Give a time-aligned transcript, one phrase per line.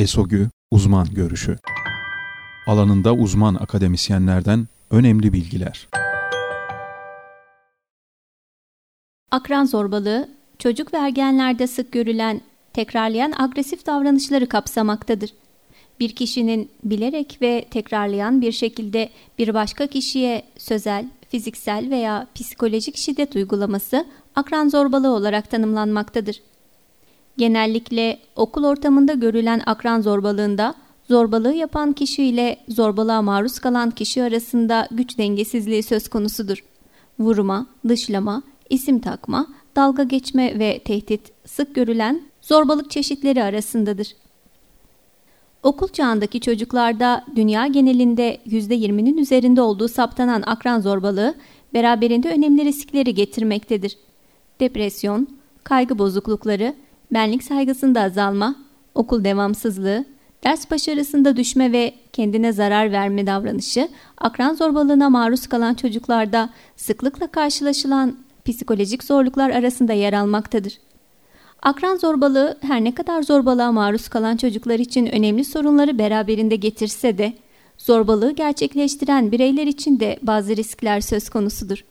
[0.00, 1.58] ESOGÜ Uzman Görüşü
[2.66, 5.88] Alanında uzman akademisyenlerden önemli bilgiler.
[9.30, 10.28] Akran zorbalığı,
[10.58, 12.40] çocuk ve ergenlerde sık görülen
[12.72, 15.30] tekrarlayan agresif davranışları kapsamaktadır.
[16.00, 23.36] Bir kişinin bilerek ve tekrarlayan bir şekilde bir başka kişiye sözel, fiziksel veya psikolojik şiddet
[23.36, 26.40] uygulaması akran zorbalığı olarak tanımlanmaktadır.
[27.40, 30.74] Genellikle okul ortamında görülen akran zorbalığında
[31.08, 36.64] zorbalığı yapan kişi ile zorbalığa maruz kalan kişi arasında güç dengesizliği söz konusudur.
[37.18, 44.16] Vurma, dışlama, isim takma, dalga geçme ve tehdit sık görülen zorbalık çeşitleri arasındadır.
[45.62, 51.34] Okul çağındaki çocuklarda dünya genelinde %20'nin üzerinde olduğu saptanan akran zorbalığı
[51.74, 53.98] beraberinde önemli riskleri getirmektedir.
[54.60, 55.28] Depresyon,
[55.64, 56.74] kaygı bozuklukları,
[57.12, 58.56] benlik saygısında azalma,
[58.94, 60.04] okul devamsızlığı,
[60.44, 68.16] ders başarısında düşme ve kendine zarar verme davranışı, akran zorbalığına maruz kalan çocuklarda sıklıkla karşılaşılan
[68.44, 70.78] psikolojik zorluklar arasında yer almaktadır.
[71.62, 77.32] Akran zorbalığı her ne kadar zorbalığa maruz kalan çocuklar için önemli sorunları beraberinde getirse de,
[77.78, 81.84] zorbalığı gerçekleştiren bireyler için de bazı riskler söz konusudur.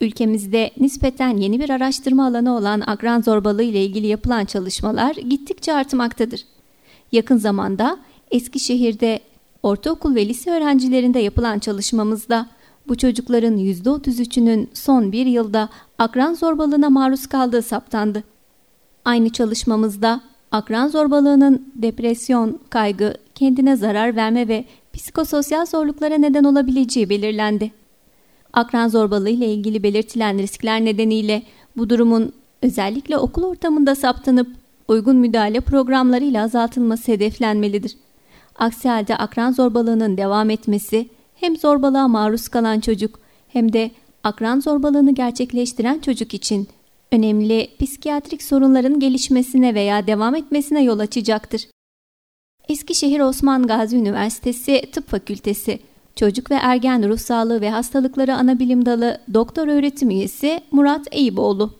[0.00, 6.44] Ülkemizde nispeten yeni bir araştırma alanı olan akran zorbalığı ile ilgili yapılan çalışmalar gittikçe artmaktadır.
[7.12, 7.98] Yakın zamanda
[8.30, 9.20] Eskişehir'de
[9.62, 12.46] ortaokul ve lise öğrencilerinde yapılan çalışmamızda
[12.88, 15.68] bu çocukların %33'ünün son bir yılda
[15.98, 18.24] akran zorbalığına maruz kaldığı saptandı.
[19.04, 20.20] Aynı çalışmamızda
[20.52, 27.72] akran zorbalığının depresyon, kaygı, kendine zarar verme ve psikososyal zorluklara neden olabileceği belirlendi.
[28.52, 31.42] Akran zorbalığı ile ilgili belirtilen riskler nedeniyle
[31.76, 32.32] bu durumun
[32.62, 34.48] özellikle okul ortamında saptanıp
[34.88, 37.96] uygun müdahale programlarıyla azaltılması hedeflenmelidir.
[38.58, 43.90] Aksi halde akran zorbalığının devam etmesi hem zorbalığa maruz kalan çocuk hem de
[44.24, 46.68] akran zorbalığını gerçekleştiren çocuk için
[47.12, 51.66] önemli psikiyatrik sorunların gelişmesine veya devam etmesine yol açacaktır.
[52.68, 55.78] Eskişehir Osman Gazi Üniversitesi Tıp Fakültesi
[56.18, 61.77] Çocuk ve Ergen Ruh Sağlığı ve Hastalıkları Anabilim Dalı Doktor Öğretim Üyesi Murat Eyüboğlu.